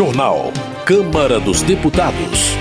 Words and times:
Jornal. 0.00 0.50
Câmara 0.86 1.38
dos 1.38 1.60
Deputados. 1.60 2.56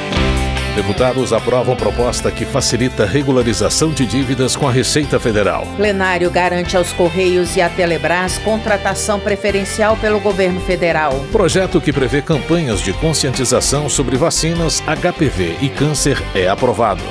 Deputados 0.76 1.32
aprovam 1.32 1.74
proposta 1.74 2.30
que 2.30 2.44
facilita 2.44 3.06
regularização 3.06 3.92
de 3.92 4.06
dívidas 4.06 4.58
com 4.58 4.68
a 4.68 4.72
Receita 4.74 5.18
Federal. 5.22 5.66
Plenário 5.78 6.30
garante 6.30 6.76
aos 6.76 6.92
Correios 6.92 7.56
e 7.56 7.62
à 7.62 7.70
Telebrás 7.70 8.38
contratação 8.40 9.22
preferencial 9.22 9.96
pelo 9.96 10.20
governo 10.20 10.60
federal. 10.60 11.14
Projeto 11.32 11.80
que 11.80 11.94
prevê 11.94 12.22
campanhas 12.22 12.82
de 12.82 12.92
conscientização 12.92 13.88
sobre 13.88 14.18
vacinas, 14.18 14.82
HPV 14.82 15.60
e 15.62 15.70
câncer 15.70 16.22
é 16.36 16.50
aprovado. 16.50 17.04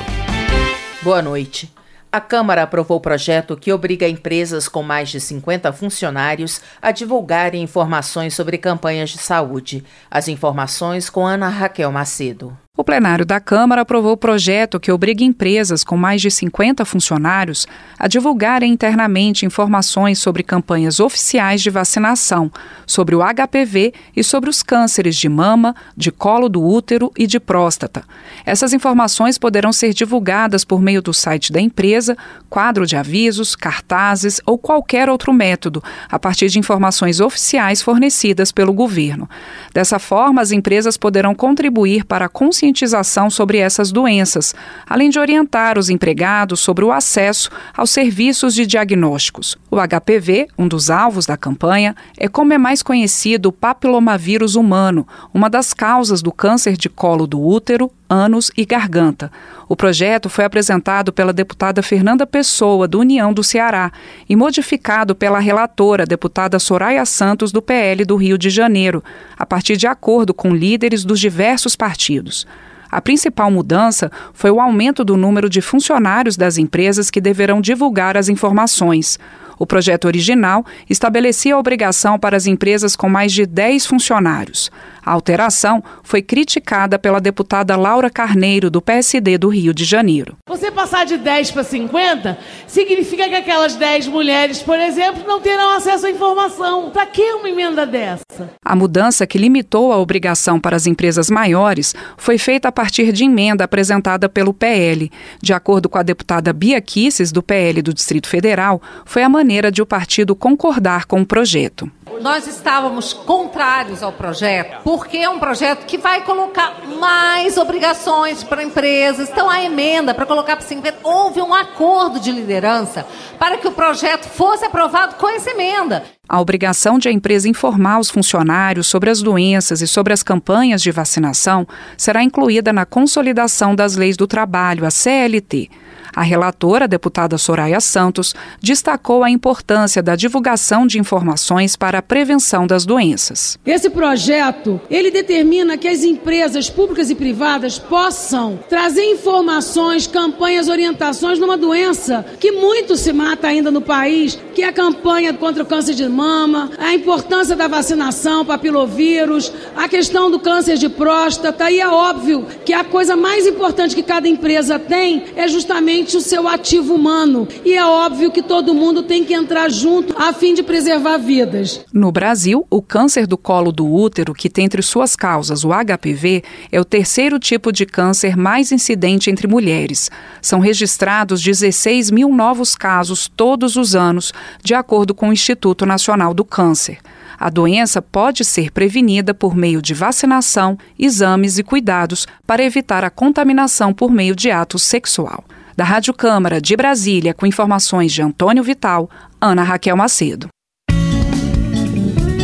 Boa 1.01 1.23
noite. 1.23 1.71
A 2.11 2.23
Câmara 2.23 2.63
aprovou 2.63 2.97
o 2.97 3.01
projeto 3.01 3.55
que 3.55 3.71
obriga 3.71 4.09
empresas 4.09 4.67
com 4.67 4.83
mais 4.83 5.11
de 5.11 5.21
50 5.21 5.71
funcionários 5.75 6.63
a 6.81 6.91
divulgarem 6.91 7.63
informações 7.63 8.35
sobre 8.35 8.57
campanhas 8.57 9.11
de 9.11 9.19
saúde. 9.19 9.85
As 10.11 10.27
informações 10.27 11.11
com 11.11 11.27
Ana 11.27 11.51
Raquel 11.51 11.93
Macedo. 11.93 12.57
O 12.81 12.85
plenário 12.85 13.27
da 13.27 13.41
Câmara 13.41 13.81
aprovou 13.81 14.13
o 14.13 14.17
projeto 14.17 14.79
que 14.79 14.93
obriga 14.93 15.25
empresas 15.25 15.83
com 15.83 15.97
mais 15.97 16.23
de 16.23 16.31
50 16.31 16.85
funcionários 16.85 17.67
a 17.99 18.07
divulgarem 18.07 18.73
internamente 18.73 19.45
informações 19.45 20.21
sobre 20.21 20.45
campanhas 20.45 21.01
oficiais 21.01 21.61
de 21.61 21.71
vacinação, 21.71 22.53
sobre 22.87 23.17
o 23.17 23.21
HPV 23.21 23.93
e 24.17 24.23
sobre 24.23 24.49
os 24.49 24.63
cânceres 24.63 25.17
de 25.17 25.29
mama, 25.29 25.75
de 25.97 26.13
colo 26.13 26.49
do 26.49 26.63
útero 26.63 27.11
e 27.19 27.27
de 27.27 27.41
próstata. 27.41 28.05
Essas 28.47 28.73
informações 28.73 29.39
poderão 29.39 29.73
ser 29.73 29.93
divulgadas 29.93 30.65
por 30.65 30.81
meio 30.81 31.03
do 31.03 31.13
site 31.13 31.53
da 31.53 31.61
empresa, 31.61 32.17
quadro 32.49 32.87
de 32.87 32.95
avisos, 32.95 33.57
cartazes 33.57 34.41
ou 34.47 34.57
qualquer 34.57 35.11
outro 35.11 35.33
método, 35.33 35.83
a 36.09 36.17
partir 36.17 36.49
de 36.49 36.61
informações 36.61 37.19
oficiais 37.19 37.83
fornecidas 37.83 38.53
pelo 38.53 38.73
governo. 38.73 39.29
Dessa 39.75 39.99
forma, 39.99 40.41
as 40.41 40.53
empresas 40.53 40.97
poderão 40.97 41.35
contribuir 41.35 42.05
para 42.05 42.27
a 42.27 42.29
conscientização 42.29 42.68
conscientização 42.69 43.31
sobre 43.31 43.59
essas 43.59 43.91
doenças, 43.91 44.55
além 44.87 45.09
de 45.09 45.19
orientar 45.19 45.79
os 45.79 45.89
empregados 45.89 46.61
sobre 46.61 46.85
o 46.85 46.93
acesso 46.93 47.51
aos 47.75 47.91
serviços 47.91 48.55
de 48.55 48.67
diagnósticos. 48.67 49.57
O 49.71 49.77
HPV, 49.77 50.49
um 50.59 50.69
dos 50.69 50.91
alvos 50.91 51.25
da 51.25 51.37
campanha, 51.37 51.97
é 52.17 52.29
como 52.29 52.53
é 52.53 52.59
mais 52.59 52.83
conhecido 52.83 53.47
o 53.47 53.53
papilomavírus 53.53 54.55
humano, 54.55 55.07
uma 55.33 55.49
das 55.49 55.73
causas 55.73 56.21
do 56.21 56.31
câncer 56.31 56.77
de 56.77 56.89
colo 56.89 57.27
do 57.27 57.41
útero, 57.41 57.91
ânus 58.09 58.51
e 58.57 58.65
garganta. 58.65 59.31
O 59.69 59.77
projeto 59.77 60.29
foi 60.29 60.45
apresentado 60.45 61.13
pela 61.13 61.33
deputada 61.33 61.83
Fernanda 61.83 62.27
Pessoa, 62.27 62.89
do 62.89 63.01
União 63.01 63.33
do 63.33 63.45
Ceará, 63.45 63.93
e 64.29 64.35
modificado 64.35 65.15
pela 65.15 65.39
relatora, 65.39 66.07
deputada 66.07 66.59
Soraya 66.59 67.05
Santos, 67.05 67.53
do 67.53 67.61
PL 67.61 68.05
do 68.05 68.17
Rio 68.17 68.39
de 68.39 68.51
Janeiro, 68.51 69.03
a 69.37 69.45
partir 69.45 69.77
de 69.77 69.87
acordo 69.87 70.33
com 70.33 70.55
líderes 70.55 71.05
dos 71.05 71.21
diversos 71.21 71.77
partidos. 71.77 72.47
A 72.91 73.03
principal 73.03 73.51
mudança 73.51 74.11
foi 74.33 74.51
o 74.51 74.61
aumento 74.61 75.05
do 75.05 75.17
número 75.17 75.51
de 75.51 75.61
funcionários 75.61 76.37
das 76.37 76.57
empresas 76.57 77.11
que 77.11 77.21
deverão 77.21 77.61
divulgar 77.61 78.17
as 78.17 78.31
informações. 78.31 79.19
O 79.59 79.67
projeto 79.67 80.07
original 80.07 80.65
estabelecia 80.89 81.55
a 81.55 81.59
obrigação 81.59 82.19
para 82.19 82.37
as 82.37 82.47
empresas 82.47 82.95
com 82.95 83.09
mais 83.09 83.33
de 83.33 83.45
10 83.45 83.87
funcionários. 83.87 84.71
A 85.09 85.13
alteração 85.13 85.83
foi 86.03 86.21
criticada 86.21 86.99
pela 86.99 87.19
deputada 87.19 87.75
Laura 87.77 88.11
Carneiro, 88.11 88.69
do 88.69 88.83
PSD 88.83 89.39
do 89.39 89.49
Rio 89.49 89.73
de 89.73 89.83
Janeiro. 89.83 90.37
Você 90.47 90.71
passar 90.71 91.07
de 91.07 91.17
10 91.17 91.51
para 91.51 91.65
50 91.65 92.39
significa 92.67 93.27
que 93.27 93.35
aquelas 93.35 93.75
10 93.75 94.07
mulheres, 94.09 94.61
por 94.61 94.79
exemplo, 94.79 95.25
não 95.27 95.41
terão 95.41 95.75
acesso 95.75 96.05
à 96.05 96.11
informação. 96.11 96.91
Para 96.91 97.07
que 97.07 97.23
uma 97.33 97.49
emenda 97.49 97.87
dessa? 97.87 98.23
A 98.63 98.77
mudança 98.77 99.27
que 99.27 99.39
limitou 99.39 99.95
a 99.95 99.97
obrigação 99.97 100.61
para 100.61 100.77
as 100.77 100.87
empresas 100.87 101.31
maiores 101.31 101.95
foi 102.19 102.37
feita 102.37 102.69
a 102.69 102.73
partir 102.73 103.11
de 103.11 103.25
emenda 103.25 103.65
apresentada 103.65 104.29
pelo 104.29 104.53
PL. 104.53 105.11
De 105.41 105.55
acordo 105.55 105.89
com 105.89 105.97
a 105.97 106.03
deputada 106.03 106.53
Bia 106.53 106.83
Kisses, 106.83 107.33
do 107.33 107.43
PL 107.43 107.81
do 107.81 107.95
Distrito 107.95 108.29
Federal, 108.29 108.79
foi 109.07 109.23
a 109.23 109.29
maneira 109.31 109.73
de 109.73 109.81
o 109.81 109.87
partido 109.87 110.37
concordar 110.37 111.07
com 111.07 111.23
o 111.23 111.27
projeto 111.27 111.91
nós 112.21 112.47
estávamos 112.47 113.13
contrários 113.13 114.03
ao 114.03 114.13
projeto, 114.13 114.83
porque 114.99 115.19
é 115.19 115.31
um 115.31 115.39
projeto 115.39 115.87
que 115.87 115.97
vai 115.97 116.23
colocar 116.25 116.83
mais 116.99 117.57
obrigações 117.57 118.43
para 118.43 118.65
empresas. 118.65 119.31
Então, 119.31 119.49
a 119.49 119.63
emenda 119.63 120.13
para 120.13 120.27
colocar 120.27 120.57
para 120.57 120.67
50, 120.67 120.99
houve 121.05 121.41
um 121.41 121.55
acordo 121.55 122.19
de 122.19 122.33
liderança 122.33 123.07
para 123.39 123.57
que 123.57 123.69
o 123.69 123.71
projeto 123.71 124.29
fosse 124.29 124.65
aprovado 124.65 125.15
com 125.15 125.29
essa 125.29 125.51
emenda. 125.51 126.03
A 126.29 126.41
obrigação 126.41 126.99
de 126.99 127.09
a 127.09 127.13
empresa 127.13 127.49
informar 127.49 128.01
os 128.01 128.11
funcionários 128.11 128.89
sobre 128.89 129.09
as 129.09 129.23
doenças 129.23 129.81
e 129.81 129.87
sobre 129.87 130.13
as 130.13 130.25
campanhas 130.25 130.83
de 130.83 130.91
vacinação 130.91 131.65
será 131.97 132.25
incluída 132.25 132.73
na 132.73 132.85
consolidação 132.85 133.77
das 133.77 133.95
leis 133.95 134.17
do 134.17 134.27
trabalho, 134.27 134.85
a 134.85 134.91
CLT. 134.91 135.71
A 136.15 136.23
relatora, 136.23 136.85
a 136.85 136.89
deputada 136.89 137.39
Soraya 137.39 137.81
Santos, 137.81 138.35
destacou 138.61 139.23
a 139.23 139.31
importância 139.31 140.03
da 140.03 140.17
divulgação 140.17 140.87
de 140.87 140.99
informações 140.99 141.77
para 141.77 141.99
a 141.99 142.03
prevenção 142.03 142.67
das 142.67 142.85
doenças. 142.85 143.59
Esse 143.65 143.91
projeto, 143.91 144.81
ele 144.91 145.11
determina 145.11 145.77
que 145.77 145.89
as 145.89 146.03
empresas 146.05 146.71
públicas 146.71 147.11
e 147.11 147.15
privadas 147.15 147.79
possam 147.79 148.59
trazer 148.69 149.05
informações, 149.05 150.07
campanhas, 150.07 150.69
orientações 150.69 151.39
numa 151.39 151.57
doença 151.57 152.25
que 152.41 152.53
muito 152.53 152.97
se 152.97 153.13
mata 153.13 153.49
ainda 153.49 153.71
no 153.71 153.81
país, 153.81 154.39
que 154.55 154.63
é 154.63 154.69
a 154.69 154.73
campanha 154.73 155.33
contra 155.35 155.63
o 155.63 155.67
câncer 155.67 155.95
de 155.95 156.09
mama, 156.09 156.71
a 156.79 156.95
importância 156.95 157.55
da 157.55 157.69
vacinação, 157.69 158.45
papilovírus, 158.45 159.53
a 159.77 159.89
questão 159.89 160.31
do 160.31 160.39
câncer 160.39 160.77
de 160.77 160.89
próstata, 160.89 161.71
e 161.71 161.81
é 161.81 161.89
óbvio 161.89 162.47
que 162.65 162.73
a 162.73 162.85
coisa 162.85 163.17
mais 163.17 163.47
importante 163.47 163.95
que 163.95 164.03
cada 164.03 164.29
empresa 164.29 164.79
tem 164.79 165.25
é 165.37 165.49
justamente 165.49 165.98
o 166.17 166.21
seu 166.21 166.47
ativo 166.47 166.95
humano. 166.95 167.49
E 167.65 167.75
é 167.75 167.85
óbvio 167.85 168.31
que 168.31 168.43
todo 168.43 168.75
mundo 168.75 169.03
tem 169.03 169.25
que 169.25 169.35
entrar 169.35 169.71
junto 169.71 170.15
a 170.17 170.33
fim 170.33 170.55
de 170.55 170.63
preservar 170.63 171.19
vidas. 171.19 171.85
No 171.93 172.13
Brasil, 172.13 172.67
o 172.71 172.81
câncer 172.81 173.27
do 173.27 173.37
colo 173.37 173.73
do 173.73 173.87
útero, 173.87 174.33
que 174.33 174.49
tem 174.49 174.65
entre 174.65 174.83
suas 174.83 175.17
causas 175.17 175.65
o 175.65 175.71
HPV, 175.71 176.43
é 176.71 176.81
o 176.81 176.85
terceiro 176.85 177.39
tipo 177.39 177.73
de 177.73 177.87
câncer 177.87 178.37
mais 178.37 178.71
incidente 178.71 179.31
entre 179.31 179.49
mulheres. 179.49 180.11
São 180.41 180.61
registrados 180.61 181.43
16 181.43 182.11
mil 182.11 182.29
novos 182.29 182.75
casos 182.75 183.31
todos 183.35 183.77
os 183.77 183.95
anos, 183.95 184.33
de 184.63 184.75
acordo 184.75 185.15
com 185.15 185.31
o 185.31 185.33
Instituto 185.33 185.87
Nacional 185.87 186.35
do 186.35 186.45
Câncer. 186.45 186.99
A 187.39 187.49
doença 187.49 188.03
pode 188.03 188.45
ser 188.45 188.73
prevenida 188.73 189.33
por 189.33 189.55
meio 189.55 189.81
de 189.81 189.95
vacinação, 189.95 190.77
exames 190.99 191.57
e 191.57 191.63
cuidados 191.63 192.27
para 192.45 192.65
evitar 192.65 193.05
a 193.05 193.11
contaminação 193.11 193.95
por 193.95 194.11
meio 194.11 194.35
de 194.35 194.51
ato 194.51 194.79
sexual. 194.79 195.45
Da 195.79 195.85
Rádio 195.85 196.13
Câmara 196.13 196.61
de 196.61 196.77
Brasília, 196.77 197.33
com 197.33 197.47
informações 197.47 198.11
de 198.11 198.21
Antônio 198.21 198.65
Vital, 198.65 199.09
Ana 199.41 199.63
Raquel 199.63 199.97
Macedo. 199.97 200.49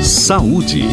Saúde. 0.05 0.85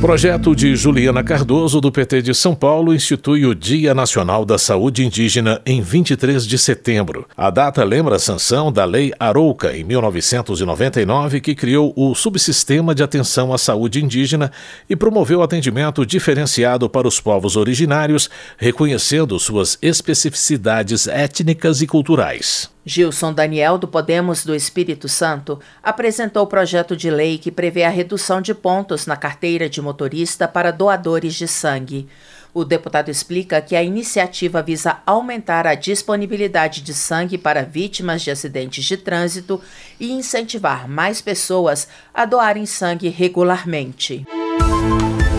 Projeto 0.00 0.56
de 0.56 0.74
Juliana 0.74 1.22
Cardoso, 1.22 1.78
do 1.78 1.92
PT 1.92 2.22
de 2.22 2.34
São 2.34 2.54
Paulo, 2.54 2.94
institui 2.94 3.44
o 3.44 3.54
Dia 3.54 3.94
Nacional 3.94 4.46
da 4.46 4.56
Saúde 4.56 5.04
Indígena 5.04 5.60
em 5.66 5.82
23 5.82 6.46
de 6.46 6.56
setembro. 6.56 7.28
A 7.36 7.50
data 7.50 7.84
lembra 7.84 8.16
a 8.16 8.18
sanção 8.18 8.72
da 8.72 8.86
Lei 8.86 9.12
Arouca, 9.20 9.76
em 9.76 9.84
1999, 9.84 11.42
que 11.42 11.54
criou 11.54 11.92
o 11.94 12.14
Subsistema 12.14 12.94
de 12.94 13.02
Atenção 13.02 13.52
à 13.52 13.58
Saúde 13.58 14.02
Indígena 14.02 14.50
e 14.88 14.96
promoveu 14.96 15.42
atendimento 15.42 16.06
diferenciado 16.06 16.88
para 16.88 17.06
os 17.06 17.20
povos 17.20 17.54
originários, 17.54 18.30
reconhecendo 18.56 19.38
suas 19.38 19.76
especificidades 19.82 21.06
étnicas 21.08 21.82
e 21.82 21.86
culturais. 21.86 22.70
Gilson 22.84 23.32
Daniel, 23.32 23.76
do 23.76 23.86
Podemos 23.86 24.44
do 24.44 24.54
Espírito 24.54 25.08
Santo, 25.08 25.60
apresentou 25.82 26.44
o 26.44 26.46
projeto 26.46 26.96
de 26.96 27.10
lei 27.10 27.36
que 27.36 27.50
prevê 27.50 27.84
a 27.84 27.90
redução 27.90 28.40
de 28.40 28.54
pontos 28.54 29.06
na 29.06 29.16
carteira 29.16 29.68
de 29.68 29.82
motorista 29.82 30.48
para 30.48 30.70
doadores 30.70 31.34
de 31.34 31.46
sangue. 31.46 32.08
O 32.52 32.64
deputado 32.64 33.10
explica 33.10 33.60
que 33.60 33.76
a 33.76 33.82
iniciativa 33.82 34.60
visa 34.60 34.98
aumentar 35.06 35.66
a 35.66 35.74
disponibilidade 35.74 36.80
de 36.80 36.92
sangue 36.92 37.38
para 37.38 37.62
vítimas 37.62 38.22
de 38.22 38.30
acidentes 38.30 38.84
de 38.84 38.96
trânsito 38.96 39.60
e 40.00 40.10
incentivar 40.10 40.88
mais 40.88 41.20
pessoas 41.20 41.86
a 42.12 42.24
doarem 42.24 42.66
sangue 42.66 43.08
regularmente. 43.08 44.26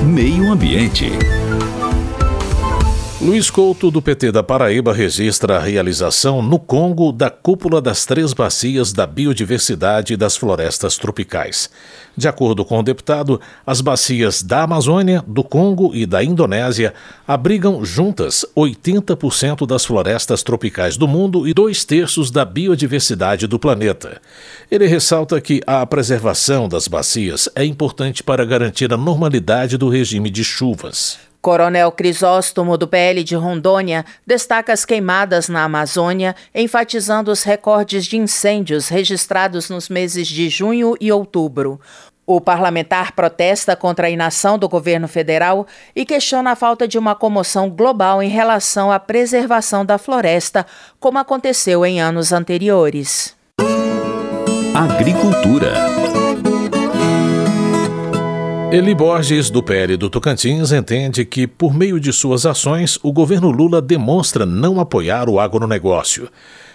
Meio 0.06 0.52
Ambiente. 0.52 1.10
Luiz 3.24 3.52
Couto, 3.52 3.92
do 3.92 4.02
PT 4.02 4.32
da 4.32 4.42
Paraíba, 4.42 4.92
registra 4.92 5.58
a 5.58 5.60
realização 5.60 6.42
no 6.42 6.58
Congo 6.58 7.12
da 7.12 7.30
cúpula 7.30 7.80
das 7.80 8.04
três 8.04 8.34
bacias 8.34 8.92
da 8.92 9.06
biodiversidade 9.06 10.18
das 10.18 10.36
florestas 10.36 10.98
tropicais. 10.98 11.70
De 12.18 12.28
acordo 12.28 12.66
com 12.66 12.80
o 12.80 12.84
deputado, 12.84 13.40
as 13.64 13.80
bacias 13.80 14.42
da 14.42 14.64
Amazônia, 14.64 15.24
do 15.28 15.44
Congo 15.44 15.92
e 15.94 16.08
da 16.08 16.24
Indonésia 16.24 16.96
abrigam 17.28 17.86
juntas 17.86 18.44
80% 18.58 19.68
das 19.68 19.86
florestas 19.86 20.42
tropicais 20.42 20.98
do 20.98 21.08
mundo 21.08 21.48
e 21.48 21.54
dois 21.54 21.86
terços 21.86 22.32
da 22.32 22.44
biodiversidade 22.44 23.46
do 23.46 23.60
planeta. 23.60 24.20
Ele 24.70 24.88
ressalta 24.88 25.40
que 25.40 25.62
a 25.68 25.86
preservação 25.86 26.68
das 26.68 26.88
bacias 26.88 27.48
é 27.56 27.64
importante 27.64 28.24
para 28.24 28.44
garantir 28.44 28.92
a 28.92 28.98
normalidade 28.98 29.78
do 29.78 29.90
regime 29.90 30.32
de 30.32 30.44
chuvas. 30.44 31.31
Coronel 31.42 31.92
Crisóstomo, 31.92 32.78
do 32.78 32.88
PL 32.88 33.24
de 33.24 33.36
Rondônia, 33.36 34.06
destaca 34.26 34.72
as 34.72 34.86
queimadas 34.86 35.50
na 35.50 35.64
Amazônia, 35.64 36.36
enfatizando 36.54 37.32
os 37.32 37.42
recordes 37.42 38.06
de 38.06 38.16
incêndios 38.16 38.88
registrados 38.88 39.70
nos 39.70 39.90
meses 39.90 40.28
de 40.28 40.50
junho 40.50 40.96
e 41.02 41.12
outubro. 41.12 41.82
O 42.26 42.40
parlamentar 42.40 43.14
protesta 43.14 43.76
contra 43.76 44.08
a 44.08 44.10
inação 44.10 44.58
do 44.58 44.70
governo 44.70 45.08
federal 45.08 45.66
e 45.96 46.06
questiona 46.06 46.52
a 46.52 46.56
falta 46.56 46.88
de 46.88 46.98
uma 46.98 47.16
comoção 47.16 47.70
global 47.70 48.22
em 48.22 48.30
relação 48.30 48.92
à 48.92 49.00
preservação 49.00 49.84
da 49.84 49.98
floresta, 49.98 50.66
como 51.00 51.18
aconteceu 51.18 51.84
em 51.86 52.00
anos 52.00 52.32
anteriores. 52.32 53.36
Agricultura. 54.74 55.74
Eli 58.72 58.96
Borges, 58.96 59.50
do 59.50 59.62
PL 59.62 59.98
do 59.98 60.10
Tocantins, 60.10 60.72
entende 60.72 61.26
que, 61.26 61.46
por 61.46 61.74
meio 61.74 62.00
de 62.00 62.14
suas 62.14 62.46
ações, 62.46 62.98
o 63.04 63.12
governo 63.12 63.52
Lula 63.52 63.82
demonstra 63.82 64.46
não 64.46 64.80
apoiar 64.80 65.28
o 65.28 65.42
agronegócio. 65.42 66.30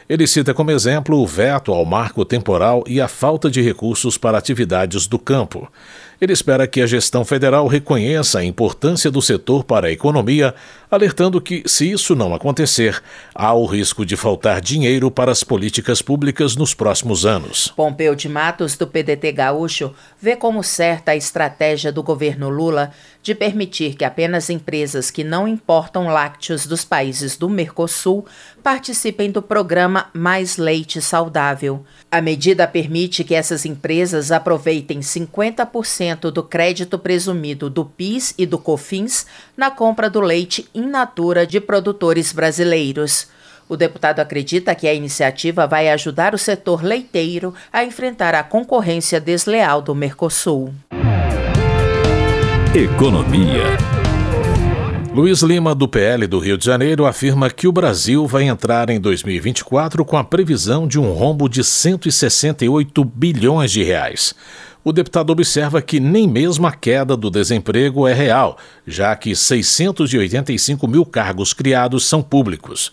Ele 0.07 0.27
cita 0.27 0.53
como 0.53 0.71
exemplo 0.71 1.17
o 1.17 1.27
veto 1.27 1.73
ao 1.73 1.87
marco 1.87 2.23
temporal 2.23 2.85
e 2.87 3.01
a 3.01 3.09
falta 3.09 3.51
de 3.51 3.63
recursos 3.63 4.19
para 4.19 4.37
atividades 4.37 5.07
do 5.07 5.19
campo. 5.19 5.73
Ele 6.21 6.33
espera 6.33 6.67
que 6.67 6.81
a 6.81 6.87
gestão 6.87 7.25
federal 7.25 7.67
reconheça 7.67 8.39
a 8.39 8.45
importância 8.45 9.11
do 9.11 9.21
setor 9.21 9.65
para 9.65 9.89
a 9.89 9.93
economia, 9.93 10.55
alertando 10.91 11.41
que, 11.41 11.63
se 11.67 11.91
isso 11.91 12.15
não 12.15 12.35
acontecer, 12.35 13.03
há 13.35 13.53
o 13.53 13.67
risco 13.67 14.07
de 14.07 14.17
faltar 14.17 14.61
dinheiro 14.61 15.11
para 15.11 15.31
as 15.31 15.45
políticas 15.45 16.01
públicas 16.01 16.57
nos 16.57 16.73
próximos 16.73 17.27
anos. 17.27 17.73
Pompeu 17.77 18.15
de 18.15 18.29
Matos, 18.29 18.77
do 18.77 18.87
PDT 18.87 19.33
Gaúcho, 19.33 19.93
vê 20.21 20.37
como 20.37 20.63
certa 20.63 21.13
a 21.13 21.17
estratégia 21.17 21.93
do 21.93 22.03
governo 22.03 22.49
Lula 22.49 22.93
de 23.27 23.35
permitir 23.35 23.97
que 23.97 24.05
apenas 24.05 24.49
empresas 24.51 25.11
que 25.11 25.25
não 25.25 25.49
importam 25.49 26.07
lácteos 26.07 26.65
dos 26.65 26.85
países 26.85 27.37
do 27.37 27.51
Mercosul 27.51 28.25
participem 28.63 29.33
do 29.33 29.43
programa 29.43 30.09
Mais 30.15 30.57
Leite 30.57 31.03
Saudável. 31.03 31.85
A 32.09 32.21
medida 32.21 32.69
permite 32.69 33.25
que 33.25 33.35
essas 33.35 33.67
empresas 33.67 34.31
aproveitem 34.31 35.01
50% 35.01 36.31
do 36.31 36.41
crédito 36.45 37.01
presumido 37.01 37.69
do 37.69 37.85
PIS 37.85 38.33
e 38.39 38.47
do 38.47 38.59
COFINS 38.59 39.27
na 39.57 39.73
compra 39.73 40.09
do 40.09 40.21
leite 40.21 40.69
in 40.73 40.87
natura 40.87 41.45
de 41.45 41.61
produtores 41.61 42.33
brasileiros. 42.33 43.27
O 43.69 43.77
deputado 43.77 44.21
acredita 44.21 44.73
que 44.73 44.87
a 44.87 44.95
iniciativa 44.95 45.67
vai 45.67 45.89
ajudar 45.89 46.33
o 46.33 46.39
setor 46.39 46.85
leiteiro 46.85 47.53
a 47.73 47.83
enfrentar 47.83 48.37
a 48.37 48.45
concorrência 48.45 49.21
desleal 49.21 49.83
do 49.83 49.97
Mercosul. 49.97 50.73
Economia. 52.77 53.65
Luiz 55.15 55.41
Lima, 55.41 55.75
do 55.75 55.89
PL 55.89 56.27
do 56.27 56.39
Rio 56.39 56.59
de 56.59 56.67
Janeiro, 56.67 57.07
afirma 57.07 57.49
que 57.49 57.67
o 57.67 57.73
Brasil 57.73 58.27
vai 58.27 58.43
entrar 58.43 58.91
em 58.91 59.01
2024 59.01 60.05
com 60.05 60.19
a 60.19 60.23
previsão 60.23 60.87
de 60.87 61.01
um 61.01 61.11
rombo 61.11 61.49
de 61.49 61.65
168 61.65 63.03
bilhões 63.03 63.73
de 63.73 63.83
reais. 63.83 64.35
O 64.87 64.93
deputado 64.93 65.31
observa 65.31 65.83
que 65.83 65.99
nem 65.99 66.29
mesmo 66.29 66.65
a 66.65 66.71
queda 66.71 67.17
do 67.17 67.29
desemprego 67.29 68.07
é 68.07 68.15
real, 68.15 68.57
já 68.87 69.17
que 69.17 69.35
685 69.35 70.87
mil 70.87 71.05
cargos 71.05 71.53
criados 71.53 72.07
são 72.07 72.23
públicos. 72.23 72.93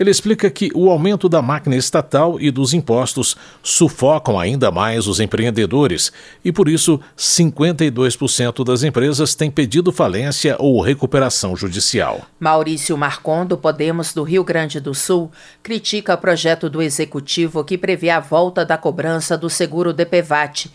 Ele 0.00 0.10
explica 0.10 0.50
que 0.50 0.70
o 0.74 0.90
aumento 0.90 1.28
da 1.28 1.42
máquina 1.42 1.76
estatal 1.76 2.40
e 2.40 2.50
dos 2.50 2.72
impostos 2.72 3.36
sufocam 3.62 4.40
ainda 4.40 4.70
mais 4.70 5.06
os 5.06 5.20
empreendedores 5.20 6.10
e, 6.42 6.50
por 6.50 6.66
isso, 6.66 6.98
52% 7.16 8.64
das 8.64 8.82
empresas 8.82 9.34
têm 9.34 9.50
pedido 9.50 9.92
falência 9.92 10.56
ou 10.58 10.80
recuperação 10.80 11.54
judicial. 11.54 12.22
Maurício 12.40 12.96
Marcon, 12.96 13.44
do 13.44 13.58
Podemos 13.58 14.14
do 14.14 14.22
Rio 14.22 14.42
Grande 14.42 14.80
do 14.80 14.94
Sul, 14.94 15.30
critica 15.62 16.14
o 16.14 16.18
projeto 16.18 16.70
do 16.70 16.80
executivo 16.80 17.62
que 17.62 17.76
prevê 17.76 18.08
a 18.08 18.18
volta 18.18 18.64
da 18.64 18.78
cobrança 18.78 19.36
do 19.36 19.50
seguro 19.50 19.92
DPVAT, 19.92 20.70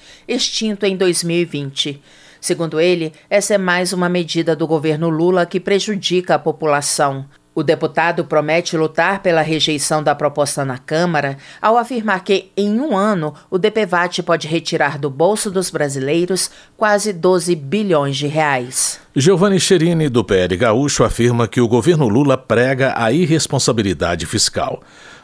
extinto 0.60 0.86
em 0.86 0.98
2020. 0.98 2.02
Segundo 2.42 2.80
ele, 2.80 3.14
essa 3.30 3.54
é 3.54 3.58
mais 3.58 3.94
uma 3.94 4.10
medida 4.10 4.56
do 4.56 4.68
governo 4.68 5.10
Lula 5.10 5.46
que 5.46 5.60
prejudica 5.60 6.36
a 6.36 6.40
população. 6.40 7.26
O 7.56 7.64
deputado 7.64 8.24
promete 8.24 8.78
lutar 8.78 9.22
pela 9.22 9.42
rejeição 9.42 10.02
da 10.04 10.16
proposta 10.16 10.64
na 10.64 10.78
Câmara 10.78 11.38
ao 11.62 11.78
afirmar 11.78 12.24
que, 12.24 12.52
em 12.56 12.80
um 12.80 12.96
ano, 12.96 13.34
o 13.50 13.58
DPVAT 13.58 14.22
pode 14.24 14.48
retirar 14.48 14.98
do 14.98 15.10
bolso 15.10 15.50
dos 15.50 15.70
brasileiros 15.70 16.52
quase 16.78 17.12
12 17.12 17.56
bilhões 17.56 18.16
de 18.16 18.28
reais. 18.28 19.00
Giovanni 19.16 19.60
Cherini, 19.60 20.08
do 20.08 20.24
PL 20.24 20.56
Gaúcho, 20.56 21.04
afirma 21.04 21.48
que 21.48 21.60
o 21.60 21.68
governo 21.68 22.08
Lula 22.08 22.38
prega 22.38 22.94
a 22.96 23.12
irresponsabilidade 23.12 24.26
fiscal. 24.26 24.82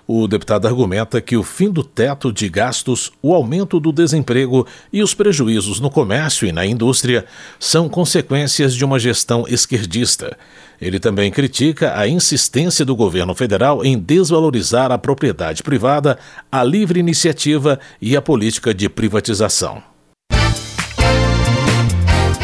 O 0.08 0.28
deputado 0.28 0.68
argumenta 0.68 1.20
que 1.20 1.36
o 1.36 1.42
fim 1.42 1.72
do 1.72 1.84
teto 1.84 2.32
de 2.32 2.48
gastos, 2.48 3.12
o 3.24 3.34
aumento 3.34 3.80
do 3.80 3.92
desemprego 3.92 4.68
e 4.94 5.02
os 5.02 5.16
prejuízos 5.16 5.80
no 5.80 5.90
comércio 5.90 6.48
e 6.48 6.52
na 6.52 6.64
indústria 6.64 7.26
são 7.60 7.90
consequências 7.90 8.76
de 8.76 8.86
uma 8.86 9.00
gestão 9.00 9.46
esquerdista. 9.48 10.38
Ele 10.80 11.00
também 11.00 11.32
critica 11.32 11.98
a 11.98 12.08
insistência 12.08 12.86
do 12.86 12.96
governo 12.96 13.34
federal 13.34 13.84
em 13.84 13.98
desvalorizar 13.98 14.92
a 14.92 14.98
propriedade 14.98 15.64
privada, 15.64 16.20
a 16.52 16.64
livre 16.64 17.00
iniciativa 17.00 17.80
e 18.00 18.16
a 18.16 18.22
política 18.22 18.76
de 18.76 18.88
privatização. 18.88 19.95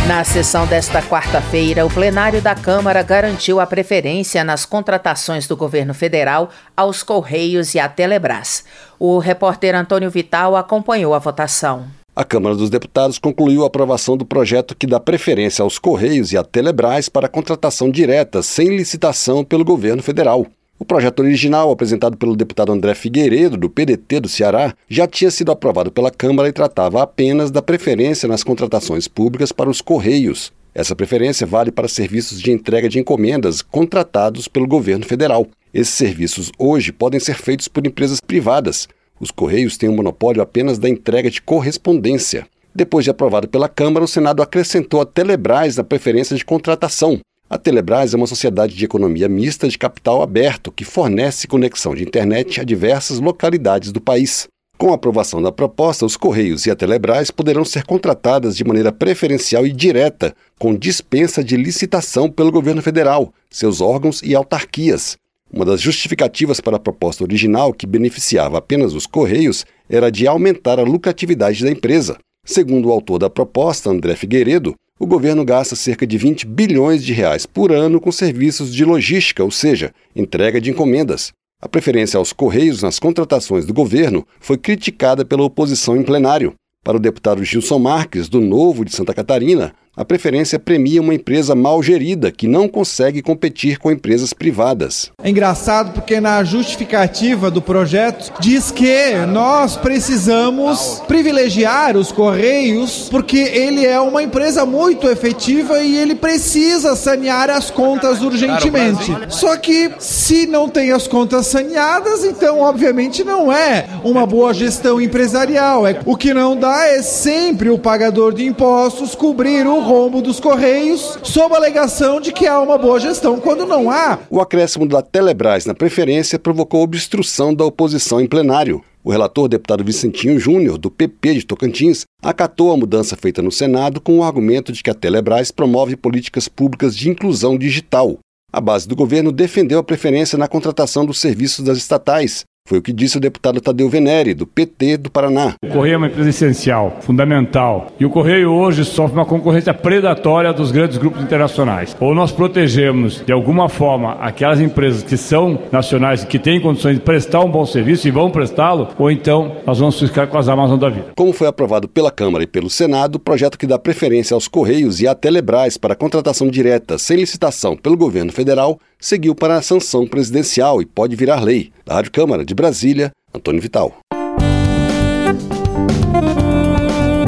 Na 0.08 0.24
sessão 0.24 0.66
desta 0.66 1.00
quarta-feira, 1.02 1.86
o 1.86 1.90
plenário 1.90 2.42
da 2.42 2.56
Câmara 2.56 3.04
garantiu 3.04 3.60
a 3.60 3.68
preferência 3.68 4.44
nas 4.44 4.66
contratações 4.66 5.48
do 5.48 5.56
governo 5.56 5.94
federal 5.94 6.50
aos 6.76 7.04
Correios 7.04 7.76
e 7.76 7.80
à 7.80 7.88
Telebrás. 7.88 8.66
O 9.00 9.20
repórter 9.20 9.76
Antônio 9.76 10.10
Vital 10.10 10.56
acompanhou 10.56 11.14
a 11.14 11.20
votação. 11.20 11.86
A 12.16 12.26
Câmara 12.26 12.56
dos 12.56 12.70
Deputados 12.70 13.20
concluiu 13.20 13.64
a 13.64 13.68
aprovação 13.68 14.18
do 14.18 14.26
projeto 14.26 14.76
que 14.76 14.88
dá 14.88 15.00
preferência 15.00 15.62
aos 15.64 15.78
Correios 15.78 16.34
e 16.34 16.38
à 16.38 16.44
Telebrás 16.44 17.08
para 17.08 17.30
contratação 17.30 17.90
direta, 17.90 18.42
sem 18.42 18.76
licitação, 18.76 19.46
pelo 19.46 19.64
governo 19.64 20.02
federal. 20.02 20.46
O 20.82 20.84
projeto 20.84 21.20
original, 21.20 21.70
apresentado 21.70 22.18
pelo 22.18 22.36
deputado 22.36 22.72
André 22.72 22.96
Figueiredo, 22.96 23.56
do 23.56 23.70
PDT 23.70 24.20
do 24.20 24.28
Ceará, 24.28 24.74
já 24.90 25.06
tinha 25.06 25.30
sido 25.30 25.52
aprovado 25.52 25.92
pela 25.92 26.10
Câmara 26.10 26.50
e 26.50 26.52
tratava 26.52 27.04
apenas 27.04 27.52
da 27.52 27.62
preferência 27.62 28.28
nas 28.28 28.44
contratações 28.44 29.08
públicas 29.08 29.52
para 29.52 29.70
os 29.70 29.80
Correios. 29.80 30.52
Essa 30.74 30.96
preferência 30.96 31.46
vale 31.46 31.72
para 31.72 31.88
serviços 31.88 32.42
de 32.42 32.52
entrega 32.52 32.90
de 32.90 32.98
encomendas 32.98 33.62
contratados 33.62 34.48
pelo 34.48 34.68
governo 34.68 35.06
federal. 35.06 35.46
Esses 35.72 35.94
serviços 35.94 36.52
hoje 36.58 36.92
podem 36.92 37.20
ser 37.20 37.36
feitos 37.36 37.68
por 37.68 37.86
empresas 37.86 38.20
privadas. 38.20 38.90
Os 39.20 39.30
Correios 39.30 39.78
têm 39.78 39.88
o 39.88 39.92
um 39.92 39.98
monopólio 39.98 40.42
apenas 40.42 40.80
da 40.80 40.90
entrega 40.90 41.30
de 41.30 41.44
correspondência. 41.44 42.48
Depois 42.74 43.06
de 43.06 43.12
aprovado 43.12 43.48
pela 43.48 43.70
Câmara, 43.70 44.04
o 44.04 44.08
Senado 44.08 44.42
acrescentou 44.42 45.00
a 45.00 45.06
Telebrás 45.06 45.78
na 45.78 45.84
preferência 45.84 46.36
de 46.36 46.44
contratação. 46.44 47.20
A 47.52 47.58
Telebrás 47.58 48.14
é 48.14 48.18
uma 48.18 48.28
sociedade 48.28 48.74
de 48.74 48.86
economia 48.86 49.28
mista 49.28 49.68
de 49.68 49.78
capital 49.78 50.22
aberto 50.22 50.72
que 50.72 50.86
fornece 50.86 51.50
conexão 51.50 51.94
de 51.94 52.02
internet 52.02 52.62
a 52.62 52.64
diversas 52.64 53.20
localidades 53.20 53.92
do 53.92 54.00
país. 54.00 54.48
Com 54.78 54.92
a 54.92 54.96
aprovação 54.96 55.42
da 55.42 55.52
proposta, 55.52 56.06
os 56.06 56.16
Correios 56.16 56.66
e 56.66 56.72
a 56.72 56.78
Telebrás 56.78 57.30
poderão 57.30 57.66
ser 57.66 57.84
contratadas 57.84 58.56
de 58.56 58.64
maneira 58.64 58.90
preferencial 58.90 59.68
e 59.68 59.74
direta, 59.74 60.34
com 60.58 60.74
dispensa 60.74 61.44
de 61.44 61.58
licitação 61.58 62.32
pelo 62.32 62.54
governo 62.54 62.82
federal, 62.82 63.34
seus 63.50 63.82
órgãos 63.82 64.22
e 64.24 64.34
autarquias. 64.34 65.18
Uma 65.52 65.66
das 65.66 65.82
justificativas 65.82 66.62
para 66.62 66.78
a 66.78 66.80
proposta 66.80 67.22
original, 67.22 67.74
que 67.74 67.86
beneficiava 67.86 68.60
apenas 68.60 68.94
os 68.94 69.06
Correios, 69.06 69.66
era 69.90 70.10
de 70.10 70.26
aumentar 70.26 70.80
a 70.80 70.84
lucratividade 70.84 71.66
da 71.66 71.70
empresa. 71.70 72.18
Segundo 72.46 72.88
o 72.88 72.94
autor 72.94 73.20
da 73.20 73.30
proposta, 73.30 73.90
André 73.90 74.16
Figueiredo, 74.16 74.74
o 75.02 75.08
governo 75.08 75.44
gasta 75.44 75.76
cerca 75.76 76.06
de 76.06 76.16
20 76.16 76.46
bilhões 76.46 77.04
de 77.04 77.12
reais 77.12 77.48
por 77.48 77.72
ano 77.72 78.00
com 78.00 78.12
serviços 78.12 78.72
de 78.72 78.86
logística, 78.86 79.44
ou 79.44 79.50
seja, 79.50 79.92
entrega 80.16 80.62
de 80.62 80.70
encomendas. 80.70 81.32
A 81.60 81.68
preferência 81.68 82.20
aos 82.20 82.32
Correios 82.32 82.84
nas 82.84 83.00
contratações 83.00 83.66
do 83.66 83.74
governo 83.74 84.24
foi 84.40 84.60
criticada 84.60 85.26
pela 85.26 85.42
oposição 85.42 85.98
em 85.98 86.04
plenário. 86.04 86.54
Para 86.84 86.98
o 86.98 87.00
deputado 87.00 87.44
Gilson 87.44 87.80
Marques, 87.80 88.30
do 88.30 88.40
Novo 88.40 88.86
de 88.86 88.94
Santa 88.94 89.12
Catarina, 89.12 89.74
a 89.96 90.06
preferência 90.06 90.58
premia 90.58 91.02
uma 91.02 91.14
empresa 91.14 91.54
mal 91.54 91.84
gerida 91.84 92.32
que 92.32 92.48
não 92.48 92.68
consegue 92.68 93.22
competir 93.22 93.78
com 93.78 93.92
empresas 93.92 94.32
privadas. 94.32 95.12
É 95.22 95.30
engraçado 95.30 95.92
porque 95.92 96.22
na 96.22 96.42
justificativa 96.46 97.52
do 97.52 97.62
projeto 97.62 98.32
diz 98.40 98.72
que 98.72 99.14
nós 99.28 99.76
precisamos 99.76 101.02
privilegiar 101.08 101.98
os 101.98 102.10
Correios 102.10 103.10
porque 103.12 103.38
ele 103.38 103.86
é 103.86 104.00
uma 104.00 104.24
empresa 104.24 104.66
muito 104.66 105.10
efetiva 105.10 105.84
e 105.84 105.98
ele 105.98 106.16
precisa 106.16 106.96
sanear 106.96 107.50
as 107.50 107.70
contas 107.70 108.22
urgentemente. 108.22 109.12
Só 109.28 109.58
que 109.58 109.92
se 110.00 110.46
não 110.46 110.70
tem 110.70 110.92
as 110.92 111.06
contas 111.06 111.48
saneadas, 111.48 112.24
então 112.24 112.62
obviamente 112.62 113.26
não 113.26 113.52
é 113.52 113.90
uma 114.06 114.26
boa 114.26 114.54
gestão 114.54 115.02
empresarial. 115.02 115.86
É, 115.86 116.00
o 116.06 116.16
que 116.16 116.34
não 116.34 116.56
dá 116.56 116.86
é 116.86 117.02
sempre 117.02 117.70
o 117.70 117.78
pagador 117.78 118.34
de 118.34 118.46
impostos 118.46 119.16
cobrir 119.16 119.68
o 119.68 119.81
rombo 119.82 120.22
dos 120.22 120.40
Correios 120.40 121.20
sob 121.24 121.54
a 121.54 121.58
alegação 121.58 122.22
de 122.22 122.32
que 122.32 122.48
há 122.48 122.60
uma 122.60 122.78
boa 122.78 123.00
gestão, 123.00 123.40
quando 123.40 123.66
não 123.66 123.90
há. 123.90 124.20
O 124.30 124.40
acréscimo 124.40 124.88
da 124.88 125.02
Telebrás 125.02 125.66
na 125.66 125.74
preferência 125.74 126.40
provocou 126.40 126.84
obstrução 126.84 127.54
da 127.54 127.66
oposição 127.66 128.22
em 128.22 128.28
plenário. 128.28 128.84
O 129.04 129.10
relator, 129.10 129.48
deputado 129.48 129.84
Vicentinho 129.84 130.40
Júnior, 130.40 130.78
do 130.78 130.92
PP 130.92 131.34
de 131.34 131.46
Tocantins, 131.46 132.06
acatou 132.22 132.72
a 132.72 132.78
mudança 132.78 133.16
feita 133.16 133.42
no 133.42 133.52
Senado 133.52 134.00
com 134.00 134.20
o 134.20 134.24
argumento 134.24 134.72
de 134.72 134.84
que 134.84 134.92
a 134.92 134.94
Telebrás 134.94 135.50
promove 135.50 135.96
políticas 135.96 136.48
públicas 136.48 136.96
de 136.96 137.10
inclusão 137.10 137.58
digital. 137.58 138.20
A 138.54 138.62
base 138.62 138.88
do 138.88 138.96
governo 138.96 139.32
defendeu 139.32 139.80
a 139.80 139.84
preferência 139.84 140.38
na 140.38 140.48
contratação 140.48 141.06
dos 141.06 141.20
serviços 141.20 141.66
das 141.66 141.78
estatais, 141.78 142.44
foi 142.72 142.78
o 142.78 142.82
que 142.82 142.94
disse 142.94 143.18
o 143.18 143.20
deputado 143.20 143.60
Tadeu 143.60 143.90
Venere, 143.90 144.34
do 144.34 144.48
PT 144.48 144.96
do 144.96 145.12
Paraná. 145.12 145.56
O 145.62 145.68
Correio 145.68 145.96
é 145.96 145.98
uma 145.98 146.08
empresa 146.08 146.30
essencial, 146.30 147.00
fundamental. 147.02 147.88
E 148.00 148.06
o 148.06 148.10
Correio 148.10 148.50
hoje 148.50 148.86
sofre 148.86 149.18
uma 149.18 149.26
concorrência 149.26 149.74
predatória 149.74 150.54
dos 150.54 150.72
grandes 150.72 150.98
grupos 150.98 151.22
internacionais. 151.22 151.96
Ou 152.00 152.16
nós 152.16 152.32
protegemos, 152.32 153.22
de 153.26 153.34
alguma 153.34 153.68
forma, 153.68 154.14
aquelas 154.22 154.62
empresas 154.62 155.04
que 155.04 155.18
são 155.18 155.60
nacionais 155.70 156.24
e 156.24 156.28
que 156.28 156.40
têm 156.40 156.62
condições 156.62 156.96
de 156.96 157.02
prestar 157.02 157.42
um 157.42 157.52
bom 157.52 157.66
serviço 157.66 158.08
e 158.08 158.12
vão 158.12 158.32
prestá-lo, 158.32 158.88
ou 158.98 159.12
então 159.12 159.58
nós 159.66 159.80
vamos 159.80 160.00
ficar 160.00 160.28
com 160.28 160.38
as 160.38 160.48
Amazon 160.48 160.80
da 160.80 160.88
vida. 160.88 161.08
Como 161.18 161.34
foi 161.34 161.48
aprovado 161.48 161.90
pela 161.90 162.10
Câmara 162.10 162.44
e 162.46 162.48
pelo 162.48 162.70
Senado, 162.70 163.16
o 163.16 163.20
projeto 163.20 163.58
que 163.58 163.68
dá 163.68 163.78
preferência 163.78 164.34
aos 164.34 164.48
Correios 164.48 165.02
e 165.02 165.08
à 165.10 165.14
Telebrás 165.14 165.78
para 165.78 165.94
contratação 165.94 166.48
direta 166.48 166.98
sem 166.98 167.18
licitação 167.18 167.76
pelo 167.76 167.98
governo 167.98 168.32
federal 168.32 168.80
seguiu 169.02 169.34
para 169.34 169.58
a 169.58 169.62
sanção 169.64 170.06
presidencial 170.06 170.82
e 170.82 170.86
pode 170.86 171.16
virar 171.16 171.42
lei. 171.42 171.72
Da 171.84 171.96
Rádio 171.96 172.12
Câmara 172.12 172.46
de 172.46 172.54
Brasília, 172.54 173.12
Antônio 173.34 173.60
Vital. 173.60 173.98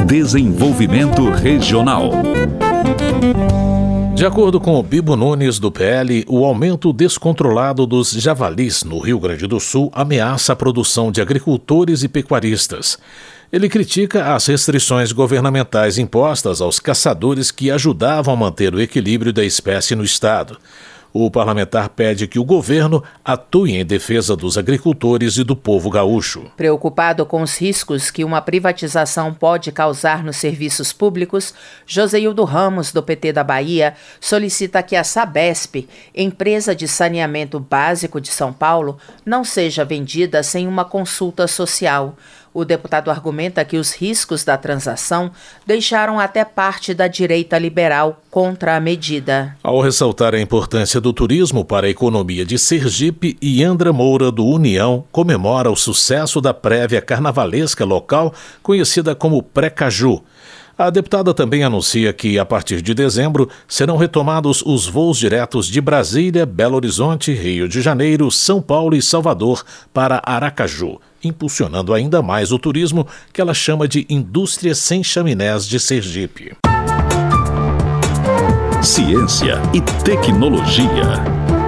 Desenvolvimento 0.06 1.28
Regional. 1.30 2.12
De 4.14 4.24
acordo 4.24 4.60
com 4.60 4.78
o 4.78 4.82
Bibo 4.82 5.16
Nunes, 5.16 5.58
do 5.58 5.72
PL, 5.72 6.24
o 6.28 6.44
aumento 6.44 6.92
descontrolado 6.92 7.84
dos 7.84 8.12
javalis 8.12 8.84
no 8.84 9.00
Rio 9.00 9.18
Grande 9.18 9.44
do 9.48 9.58
Sul 9.58 9.90
ameaça 9.92 10.52
a 10.52 10.56
produção 10.56 11.10
de 11.10 11.20
agricultores 11.20 12.04
e 12.04 12.08
pecuaristas. 12.08 12.96
Ele 13.52 13.68
critica 13.68 14.32
as 14.32 14.46
restrições 14.46 15.10
governamentais 15.10 15.98
impostas 15.98 16.60
aos 16.60 16.78
caçadores 16.78 17.50
que 17.50 17.70
ajudavam 17.70 18.34
a 18.34 18.36
manter 18.36 18.72
o 18.72 18.80
equilíbrio 18.80 19.32
da 19.32 19.44
espécie 19.44 19.96
no 19.96 20.04
estado. 20.04 20.58
O 21.16 21.30
parlamentar 21.30 21.90
pede 21.90 22.26
que 22.26 22.40
o 22.40 22.44
governo 22.44 23.00
atue 23.24 23.76
em 23.76 23.86
defesa 23.86 24.34
dos 24.34 24.58
agricultores 24.58 25.36
e 25.36 25.44
do 25.44 25.54
povo 25.54 25.88
gaúcho. 25.88 26.50
Preocupado 26.56 27.24
com 27.24 27.40
os 27.40 27.56
riscos 27.56 28.10
que 28.10 28.24
uma 28.24 28.42
privatização 28.42 29.32
pode 29.32 29.70
causar 29.70 30.24
nos 30.24 30.38
serviços 30.38 30.92
públicos, 30.92 31.54
Joseildo 31.86 32.42
Ramos, 32.42 32.92
do 32.92 33.00
PT 33.00 33.32
da 33.32 33.44
Bahia, 33.44 33.94
solicita 34.20 34.82
que 34.82 34.96
a 34.96 35.04
Sabesp, 35.04 35.88
empresa 36.12 36.74
de 36.74 36.88
saneamento 36.88 37.60
básico 37.60 38.20
de 38.20 38.30
São 38.30 38.52
Paulo, 38.52 38.98
não 39.24 39.44
seja 39.44 39.84
vendida 39.84 40.42
sem 40.42 40.66
uma 40.66 40.84
consulta 40.84 41.46
social. 41.46 42.16
O 42.56 42.64
deputado 42.64 43.10
argumenta 43.10 43.64
que 43.64 43.76
os 43.76 43.92
riscos 43.92 44.44
da 44.44 44.56
transação 44.56 45.32
deixaram 45.66 46.20
até 46.20 46.44
parte 46.44 46.94
da 46.94 47.08
direita 47.08 47.58
liberal 47.58 48.22
contra 48.30 48.76
a 48.76 48.80
medida. 48.80 49.56
Ao 49.60 49.80
ressaltar 49.80 50.36
a 50.36 50.40
importância 50.40 51.00
do 51.00 51.12
turismo 51.12 51.64
para 51.64 51.88
a 51.88 51.90
economia 51.90 52.44
de 52.44 52.56
Sergipe, 52.56 53.36
Iandra 53.42 53.92
Moura, 53.92 54.30
do 54.30 54.46
União, 54.46 55.04
comemora 55.10 55.68
o 55.68 55.74
sucesso 55.74 56.40
da 56.40 56.54
prévia 56.54 57.02
carnavalesca 57.02 57.84
local, 57.84 58.32
conhecida 58.62 59.16
como 59.16 59.42
Pré-Caju. 59.42 60.22
A 60.76 60.90
deputada 60.90 61.32
também 61.32 61.62
anuncia 61.62 62.12
que, 62.12 62.36
a 62.36 62.44
partir 62.44 62.82
de 62.82 62.94
dezembro, 62.94 63.48
serão 63.68 63.96
retomados 63.96 64.60
os 64.66 64.88
voos 64.88 65.18
diretos 65.18 65.66
de 65.68 65.80
Brasília, 65.80 66.44
Belo 66.44 66.74
Horizonte, 66.74 67.32
Rio 67.32 67.68
de 67.68 67.80
Janeiro, 67.80 68.28
São 68.28 68.60
Paulo 68.60 68.96
e 68.96 69.02
Salvador 69.02 69.64
para 69.92 70.20
Aracaju, 70.24 71.00
impulsionando 71.22 71.94
ainda 71.94 72.20
mais 72.20 72.50
o 72.50 72.58
turismo 72.58 73.06
que 73.32 73.40
ela 73.40 73.54
chama 73.54 73.86
de 73.86 74.04
indústria 74.10 74.74
sem 74.74 75.04
chaminés 75.04 75.64
de 75.64 75.78
Sergipe. 75.78 76.56
Ciência 78.82 79.62
e 79.72 79.80
tecnologia. 80.02 81.63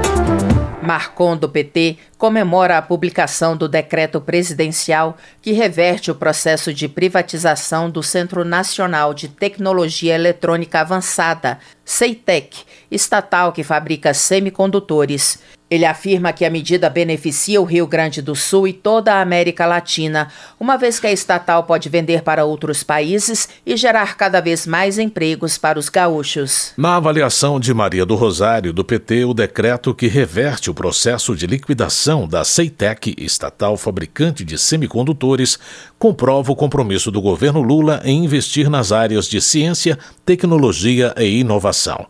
Marcon 0.86 1.36
do 1.36 1.48
PT 1.48 1.98
comemora 2.16 2.78
a 2.78 2.82
publicação 2.82 3.56
do 3.56 3.68
decreto 3.68 4.20
presidencial 4.20 5.16
que 5.42 5.52
reverte 5.52 6.10
o 6.10 6.14
processo 6.14 6.72
de 6.72 6.88
privatização 6.88 7.90
do 7.90 8.02
Centro 8.02 8.44
Nacional 8.44 9.12
de 9.12 9.28
Tecnologia 9.28 10.14
Eletrônica 10.14 10.80
Avançada, 10.80 11.58
CEITEC, 11.84 12.64
estatal 12.90 13.52
que 13.52 13.64
fabrica 13.64 14.14
semicondutores. 14.14 15.40
Ele 15.68 15.84
afirma 15.84 16.32
que 16.32 16.44
a 16.44 16.50
medida 16.50 16.88
beneficia 16.88 17.60
o 17.60 17.64
Rio 17.64 17.88
Grande 17.88 18.22
do 18.22 18.36
Sul 18.36 18.68
e 18.68 18.72
toda 18.72 19.14
a 19.14 19.20
América 19.20 19.66
Latina, 19.66 20.28
uma 20.60 20.76
vez 20.76 21.00
que 21.00 21.08
a 21.08 21.12
estatal 21.12 21.64
pode 21.64 21.88
vender 21.88 22.22
para 22.22 22.44
outros 22.44 22.84
países 22.84 23.48
e 23.66 23.76
gerar 23.76 24.16
cada 24.16 24.40
vez 24.40 24.64
mais 24.64 24.96
empregos 24.96 25.58
para 25.58 25.76
os 25.76 25.88
gaúchos. 25.88 26.72
Na 26.76 26.94
avaliação 26.94 27.58
de 27.58 27.74
Maria 27.74 28.06
do 28.06 28.14
Rosário, 28.14 28.72
do 28.72 28.84
PT, 28.84 29.24
o 29.24 29.34
decreto 29.34 29.92
que 29.92 30.06
reverte 30.06 30.70
o 30.70 30.74
processo 30.74 31.34
de 31.34 31.48
liquidação 31.48 32.28
da 32.28 32.44
Ceitec, 32.44 33.16
estatal 33.18 33.76
fabricante 33.76 34.44
de 34.44 34.56
semicondutores, 34.56 35.58
comprova 35.98 36.52
o 36.52 36.56
compromisso 36.56 37.10
do 37.10 37.20
governo 37.20 37.60
Lula 37.60 38.00
em 38.04 38.24
investir 38.24 38.70
nas 38.70 38.92
áreas 38.92 39.26
de 39.26 39.40
ciência, 39.40 39.98
tecnologia 40.24 41.12
e 41.18 41.40
inovação. 41.40 42.06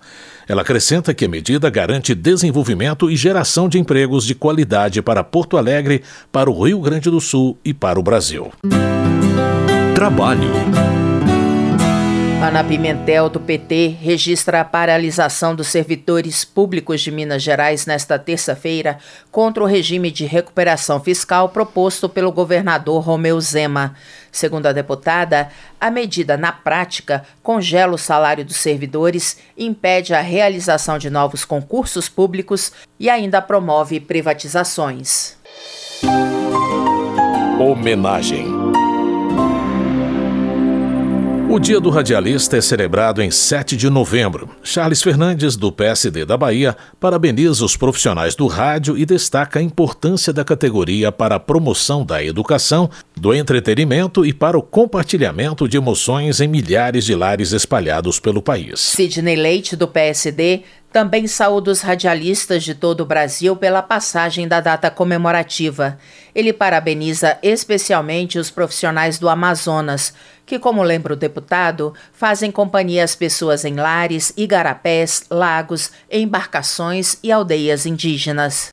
Ela 0.49 0.63
acrescenta 0.63 1.13
que 1.13 1.25
a 1.25 1.29
medida 1.29 1.69
garante 1.69 2.15
desenvolvimento 2.15 3.11
e 3.11 3.17
geração 3.17 3.69
de 3.69 3.79
empregos 3.79 4.25
de 4.25 4.35
qualidade 4.35 5.03
para 5.03 5.25
Porto 5.25 5.57
Alegre, 5.57 6.03
para 6.31 6.49
o 6.49 6.65
Rio 6.65 6.81
Grande 6.81 7.11
do 7.11 7.21
Sul 7.21 7.59
e 7.65 7.75
para 7.75 7.99
o 7.99 8.03
Brasil. 8.03 8.53
Trabalho. 9.95 10.51
Ana 12.41 12.63
Pimentel, 12.63 13.31
do 13.31 13.41
PT, 13.41 13.97
registra 14.01 14.61
a 14.61 14.65
paralisação 14.65 15.55
dos 15.55 15.69
servidores 15.69 16.45
públicos 16.45 17.01
de 17.01 17.11
Minas 17.11 17.43
Gerais 17.43 17.87
nesta 17.87 18.19
terça-feira 18.19 18.99
contra 19.33 19.65
o 19.65 19.67
regime 19.67 20.11
de 20.11 20.27
recuperação 20.27 21.01
fiscal 21.01 21.49
proposto 21.49 22.09
pelo 22.09 22.31
governador 22.31 23.03
Romeu 23.03 23.41
Zema. 23.41 23.95
Segundo 24.37 24.67
a 24.67 24.73
deputada, 24.73 25.49
a 25.81 25.91
medida, 25.91 26.37
na 26.37 26.53
prática, 26.53 27.25
congela 27.43 27.95
o 27.95 27.99
salário 27.99 28.45
dos 28.45 28.57
servidores, 28.57 29.39
impede 29.57 30.13
a 30.13 30.21
realização 30.21 30.99
de 30.99 31.09
novos 31.09 31.43
concursos 31.43 32.07
públicos 32.07 32.71
e 33.01 33.09
ainda 33.09 33.41
promove 33.41 33.99
privatizações. 33.99 35.39
Homenagem. 37.59 38.47
O 41.49 41.61
Dia 41.61 41.79
do 41.79 41.91
Radialista 41.91 42.57
é 42.57 42.61
celebrado 42.61 43.23
em 43.23 43.31
7 43.31 43.77
de 43.77 43.89
novembro. 43.89 44.51
Charles 44.65 45.01
Fernandes, 45.01 45.55
do 45.55 45.71
PSD 45.71 46.25
da 46.25 46.37
Bahia, 46.37 46.77
parabeniza 46.99 47.65
os 47.65 47.77
profissionais 47.77 48.35
do 48.35 48.49
rádio 48.49 48.99
e 48.99 49.07
destaca 49.07 49.61
a 49.61 49.63
importância 49.63 50.33
da 50.33 50.45
categoria 50.45 51.13
para 51.13 51.37
a 51.37 51.41
promoção 51.41 52.05
da 52.05 52.23
educação, 52.23 52.91
do 53.17 53.33
entretenimento 53.33 54.27
e 54.27 54.35
para 54.35 54.59
o 54.59 54.63
compartilhamento 54.63 55.69
de 55.69 55.77
emoções 55.77 56.41
em 56.41 56.49
milhares 56.49 57.05
de 57.05 57.15
lares 57.15 57.53
espalhados 57.53 58.19
pelo 58.19 58.43
país. 58.43 58.81
Sidney 58.81 59.37
Leite, 59.37 59.77
do 59.77 59.87
PSD, 59.87 60.65
também 60.97 61.27
saúda 61.27 61.71
os 61.71 61.83
radialistas 61.83 62.65
de 62.65 62.75
todo 62.75 63.03
o 63.03 63.05
Brasil 63.05 63.55
pela 63.55 63.83
passagem 63.83 64.49
da 64.49 64.63
data 64.63 64.91
comemorativa. 64.91 65.99
Ele 66.35 66.55
parabeniza 66.55 67.37
especialmente 67.43 68.39
os 68.39 68.51
profissionais 68.51 69.19
do 69.19 69.29
Amazonas, 69.29 70.15
que, 70.47 70.59
como 70.59 70.83
lembra 70.83 71.13
o 71.13 71.17
deputado, 71.17 71.93
fazem 72.15 72.51
companhia 72.51 73.05
às 73.05 73.15
pessoas 73.15 73.67
em 73.67 73.75
lares, 73.75 74.33
igarapés, 74.39 75.25
lagos, 75.31 75.91
embarcações 76.11 77.19
e 77.23 77.31
aldeias 77.31 77.85
indígenas. 77.85 78.71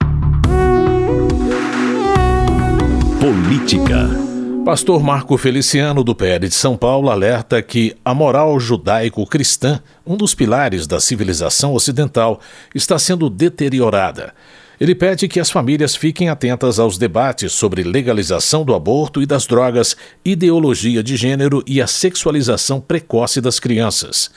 Política. 3.19 4.22
Pastor 4.63 5.03
Marco 5.03 5.37
Feliciano, 5.37 6.05
do 6.05 6.15
PL 6.15 6.47
de 6.47 6.55
São 6.55 6.77
Paulo, 6.77 7.09
alerta 7.09 7.61
que 7.61 7.97
a 8.03 8.13
moral 8.13 8.57
judaico-cristã, 8.57 9.81
um 10.07 10.15
dos 10.15 10.33
pilares 10.33 10.87
da 10.87 11.01
civilização 11.01 11.73
ocidental, 11.73 12.39
está 12.73 12.97
sendo 12.97 13.29
deteriorada. 13.29 14.33
Ele 14.79 14.95
pede 14.95 15.27
que 15.27 15.39
as 15.39 15.51
famílias 15.51 15.95
fiquem 15.95 16.29
atentas 16.29 16.79
aos 16.79 16.97
debates 16.97 17.51
sobre 17.51 17.83
legalização 17.83 18.65
do 18.65 18.73
aborto 18.73 19.21
e 19.21 19.25
das 19.25 19.45
drogas, 19.45 19.95
ideologia 20.25 21.03
de 21.03 21.15
gênero 21.15 21.63
e 21.67 21.81
a 21.81 21.87
sexualização 21.87 22.81
precoce 22.81 23.39
das 23.39 23.59
crianças. 23.59 24.31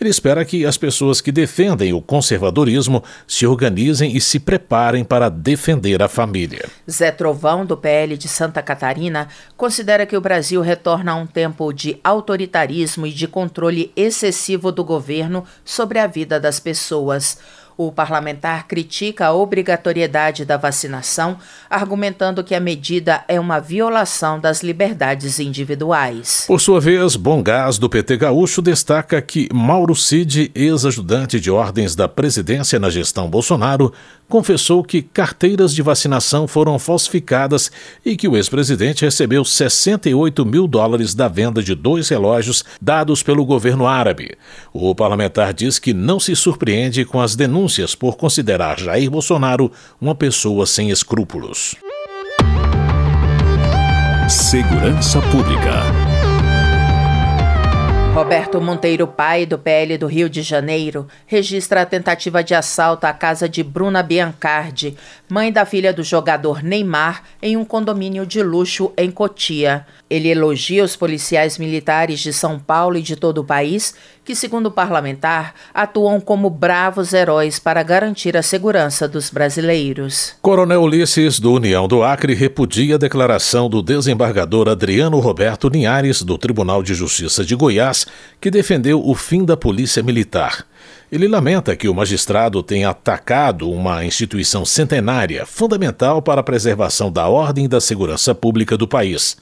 Ele 0.00 0.10
espera 0.10 0.44
que 0.44 0.66
as 0.66 0.76
pessoas 0.76 1.20
que 1.20 1.30
defendem 1.30 1.92
o 1.92 2.02
conservadorismo 2.02 3.04
se 3.24 3.46
organizem 3.46 4.16
e 4.16 4.20
se 4.20 4.40
preparem 4.40 5.04
para 5.04 5.28
defender 5.28 6.02
a 6.02 6.08
família. 6.08 6.68
Zé 6.90 7.12
Trovão, 7.12 7.64
do 7.64 7.76
PL 7.76 8.16
de 8.16 8.26
Santa 8.26 8.60
Catarina, 8.60 9.28
considera 9.56 10.04
que 10.04 10.16
o 10.16 10.20
Brasil 10.20 10.60
retorna 10.60 11.12
a 11.12 11.14
um 11.14 11.26
tempo 11.26 11.72
de 11.72 12.00
autoritarismo 12.02 13.06
e 13.06 13.12
de 13.12 13.28
controle 13.28 13.92
excessivo 13.94 14.72
do 14.72 14.82
governo 14.82 15.44
sobre 15.64 16.00
a 16.00 16.08
vida 16.08 16.40
das 16.40 16.58
pessoas. 16.58 17.38
O 17.76 17.90
parlamentar 17.90 18.66
critica 18.66 19.26
a 19.26 19.32
obrigatoriedade 19.32 20.44
da 20.44 20.56
vacinação, 20.56 21.38
argumentando 21.68 22.44
que 22.44 22.54
a 22.54 22.60
medida 22.60 23.24
é 23.26 23.40
uma 23.40 23.60
violação 23.60 24.38
das 24.38 24.62
liberdades 24.62 25.38
individuais. 25.38 26.44
Por 26.46 26.60
sua 26.60 26.80
vez, 26.80 27.16
Bom 27.16 27.42
Gás, 27.42 27.78
do 27.78 27.88
PT 27.88 28.16
Gaúcho, 28.18 28.60
destaca 28.60 29.20
que 29.22 29.48
Mauro 29.52 29.94
Cid, 29.94 30.50
ex-ajudante 30.54 31.40
de 31.40 31.50
ordens 31.50 31.94
da 31.94 32.08
presidência 32.08 32.78
na 32.78 32.90
gestão 32.90 33.28
Bolsonaro, 33.28 33.92
confessou 34.32 34.82
que 34.82 35.02
carteiras 35.02 35.74
de 35.74 35.82
vacinação 35.82 36.48
foram 36.48 36.78
falsificadas 36.78 37.70
e 38.02 38.16
que 38.16 38.26
o 38.26 38.34
ex-presidente 38.34 39.04
recebeu 39.04 39.44
68 39.44 40.46
mil 40.46 40.66
dólares 40.66 41.14
da 41.14 41.28
venda 41.28 41.62
de 41.62 41.74
dois 41.74 42.08
relógios 42.08 42.64
dados 42.80 43.22
pelo 43.22 43.44
governo 43.44 43.86
árabe. 43.86 44.30
O 44.72 44.94
parlamentar 44.94 45.52
diz 45.52 45.78
que 45.78 45.92
não 45.92 46.18
se 46.18 46.34
surpreende 46.34 47.04
com 47.04 47.20
as 47.20 47.36
denúncias 47.36 47.94
por 47.94 48.16
considerar 48.16 48.80
Jair 48.80 49.10
Bolsonaro 49.10 49.70
uma 50.00 50.14
pessoa 50.14 50.64
sem 50.64 50.88
escrúpulos. 50.88 51.74
Segurança 54.30 55.20
Pública. 55.30 56.01
Roberto 58.12 58.60
Monteiro 58.60 59.06
Pai, 59.06 59.46
do 59.46 59.58
PL 59.58 59.96
do 59.96 60.06
Rio 60.06 60.28
de 60.28 60.42
Janeiro, 60.42 61.08
registra 61.26 61.80
a 61.80 61.86
tentativa 61.86 62.44
de 62.44 62.54
assalto 62.54 63.06
à 63.06 63.12
casa 63.14 63.48
de 63.48 63.62
Bruna 63.62 64.02
Biancardi, 64.02 64.98
mãe 65.32 65.50
da 65.50 65.64
filha 65.64 65.94
do 65.94 66.02
jogador 66.02 66.62
Neymar, 66.62 67.22
em 67.40 67.56
um 67.56 67.64
condomínio 67.64 68.26
de 68.26 68.42
luxo 68.42 68.92
em 68.98 69.10
Cotia. 69.10 69.86
Ele 70.10 70.28
elogia 70.28 70.84
os 70.84 70.94
policiais 70.94 71.56
militares 71.56 72.20
de 72.20 72.34
São 72.34 72.58
Paulo 72.58 72.98
e 72.98 73.02
de 73.02 73.16
todo 73.16 73.38
o 73.38 73.44
país, 73.44 73.94
que, 74.26 74.34
segundo 74.34 74.66
o 74.66 74.70
parlamentar, 74.70 75.54
atuam 75.72 76.20
como 76.20 76.50
bravos 76.50 77.14
heróis 77.14 77.58
para 77.58 77.82
garantir 77.82 78.36
a 78.36 78.42
segurança 78.42 79.08
dos 79.08 79.30
brasileiros. 79.30 80.34
Coronel 80.42 80.82
Ulisses, 80.82 81.40
do 81.40 81.54
União 81.54 81.88
do 81.88 82.02
Acre, 82.02 82.34
repudia 82.34 82.96
a 82.96 82.98
declaração 82.98 83.70
do 83.70 83.80
desembargador 83.80 84.68
Adriano 84.68 85.18
Roberto 85.18 85.66
Linhares, 85.66 86.22
do 86.22 86.36
Tribunal 86.36 86.82
de 86.82 86.92
Justiça 86.92 87.42
de 87.42 87.54
Goiás, 87.54 88.06
que 88.38 88.50
defendeu 88.50 89.02
o 89.02 89.14
fim 89.14 89.46
da 89.46 89.56
Polícia 89.56 90.02
Militar. 90.02 90.66
Ele 91.12 91.28
lamenta 91.28 91.76
que 91.76 91.90
o 91.90 91.94
magistrado 91.94 92.62
tenha 92.62 92.88
atacado 92.88 93.70
uma 93.70 94.02
instituição 94.02 94.64
centenária, 94.64 95.44
fundamental 95.44 96.22
para 96.22 96.40
a 96.40 96.42
preservação 96.42 97.12
da 97.12 97.28
ordem 97.28 97.66
e 97.66 97.68
da 97.68 97.82
segurança 97.82 98.34
pública 98.34 98.78
do 98.78 98.88
país. 98.88 99.36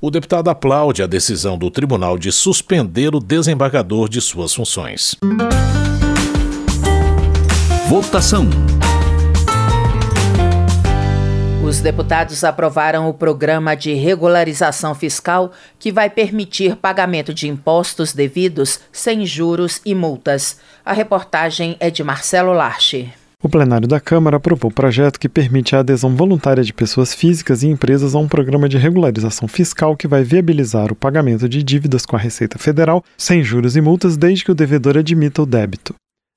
O 0.00 0.08
deputado 0.08 0.50
aplaude 0.50 1.02
a 1.02 1.06
decisão 1.08 1.58
do 1.58 1.68
tribunal 1.68 2.16
de 2.16 2.30
suspender 2.30 3.12
o 3.12 3.18
desembargador 3.18 4.08
de 4.08 4.20
suas 4.20 4.54
funções. 4.54 5.16
Votação. 7.88 8.48
Os 11.66 11.80
deputados 11.80 12.44
aprovaram 12.44 13.08
o 13.08 13.12
programa 13.12 13.74
de 13.74 13.92
regularização 13.92 14.94
fiscal 14.94 15.50
que 15.80 15.90
vai 15.90 16.08
permitir 16.08 16.76
pagamento 16.76 17.34
de 17.34 17.48
impostos 17.48 18.12
devidos 18.12 18.78
sem 18.92 19.26
juros 19.26 19.80
e 19.84 19.92
multas. 19.92 20.60
A 20.84 20.92
reportagem 20.92 21.76
é 21.80 21.90
de 21.90 22.04
Marcelo 22.04 22.52
Larche. 22.52 23.12
O 23.42 23.48
plenário 23.48 23.88
da 23.88 23.98
Câmara 23.98 24.36
aprovou 24.36 24.70
o 24.70 24.74
projeto 24.74 25.18
que 25.18 25.28
permite 25.28 25.74
a 25.74 25.80
adesão 25.80 26.14
voluntária 26.14 26.62
de 26.62 26.72
pessoas 26.72 27.12
físicas 27.12 27.64
e 27.64 27.66
empresas 27.66 28.14
a 28.14 28.18
um 28.20 28.28
programa 28.28 28.68
de 28.68 28.78
regularização 28.78 29.48
fiscal 29.48 29.96
que 29.96 30.06
vai 30.06 30.22
viabilizar 30.22 30.92
o 30.92 30.96
pagamento 30.96 31.48
de 31.48 31.64
dívidas 31.64 32.06
com 32.06 32.14
a 32.14 32.18
Receita 32.18 32.60
Federal 32.60 33.02
sem 33.18 33.42
juros 33.42 33.74
e 33.74 33.80
multas 33.80 34.16
desde 34.16 34.44
que 34.44 34.52
o 34.52 34.54
devedor 34.54 34.96
admita 34.96 35.42
o 35.42 35.46
débito. 35.46 35.96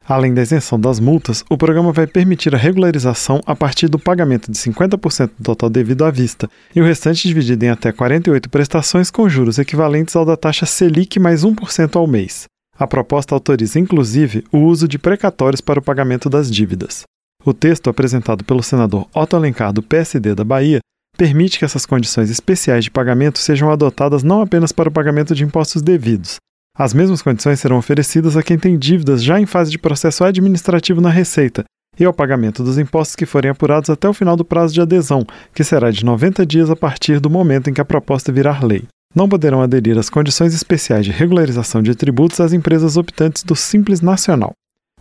Além 0.10 0.34
da 0.34 0.42
isenção 0.42 0.80
das 0.80 1.00
multas, 1.00 1.46
o 1.52 1.56
programa 1.56 1.92
vai 1.92 2.08
permitir 2.08 2.56
a 2.56 2.58
regularização 2.58 3.42
a 3.46 3.56
partir 3.56 3.88
do 3.88 4.00
pagamento 4.00 4.52
de 4.52 4.58
50% 4.58 5.30
do 5.38 5.44
total 5.44 5.70
devido 5.70 6.04
à 6.04 6.10
vista 6.10 6.50
e 6.76 6.82
o 6.82 6.84
restante 6.84 7.28
dividido 7.28 7.64
em 7.64 7.70
até 7.70 7.92
48 7.92 8.50
prestações 8.50 9.12
com 9.12 9.30
juros 9.30 9.60
equivalentes 9.60 10.16
ao 10.16 10.26
da 10.26 10.36
taxa 10.36 10.66
Selic 10.66 11.20
mais 11.20 11.46
1% 11.46 11.96
ao 11.96 12.08
mês. 12.08 12.46
A 12.76 12.88
proposta 12.88 13.36
autoriza, 13.36 13.80
inclusive, 13.80 14.44
o 14.52 14.58
uso 14.58 14.88
de 14.88 14.98
precatórios 14.98 15.62
para 15.62 15.78
o 15.80 15.84
pagamento 15.84 16.28
das 16.28 16.50
dívidas. 16.50 17.04
O 17.46 17.54
texto 17.54 17.88
apresentado 17.88 18.44
pelo 18.44 18.64
senador 18.64 19.08
Otto 19.14 19.36
Alencar, 19.36 19.72
do 19.72 19.84
PSD 19.84 20.34
da 20.34 20.44
Bahia, 20.44 20.80
permite 21.16 21.60
que 21.60 21.66
essas 21.66 21.86
condições 21.86 22.32
especiais 22.32 22.84
de 22.84 22.90
pagamento 22.90 23.38
sejam 23.38 23.70
adotadas 23.70 24.24
não 24.24 24.42
apenas 24.42 24.72
para 24.72 24.90
o 24.90 24.92
pagamento 24.92 25.36
de 25.36 25.44
impostos 25.44 25.84
devidos, 25.84 26.38
as 26.80 26.94
mesmas 26.94 27.22
condições 27.22 27.60
serão 27.60 27.78
oferecidas 27.78 28.38
a 28.38 28.42
quem 28.42 28.58
tem 28.58 28.78
dívidas 28.78 29.22
já 29.22 29.38
em 29.38 29.46
fase 29.46 29.70
de 29.70 29.78
processo 29.78 30.24
administrativo 30.24 31.02
na 31.02 31.10
Receita 31.10 31.66
e 32.00 32.06
ao 32.06 32.14
pagamento 32.14 32.64
dos 32.64 32.78
impostos 32.78 33.18
que 33.18 33.26
forem 33.26 33.52
apurados 33.52 33.90
até 33.90 34.08
o 34.08 34.14
final 34.14 34.38
do 34.38 34.46
prazo 34.46 34.74
de 34.74 34.80
adesão, 34.80 35.28
que 35.54 35.62
será 35.62 35.92
de 35.92 36.06
90 36.06 36.46
dias 36.46 36.70
a 36.70 36.78
partir 36.78 37.20
do 37.20 37.30
momento 37.30 37.70
em 37.70 37.74
que 37.74 37.82
a 37.82 37.86
proposta 37.86 38.32
virar 38.32 38.64
lei. 38.64 38.84
Não 39.14 39.28
poderão 39.28 39.62
aderir 39.62 39.98
às 39.98 40.10
condições 40.10 40.54
especiais 40.54 41.04
de 41.04 41.12
regularização 41.12 41.84
de 41.84 41.94
tributos 41.94 42.40
as 42.40 42.54
empresas 42.54 42.96
optantes 42.96 43.44
do 43.44 43.58
Simples 43.58 44.00
Nacional. 44.00 44.54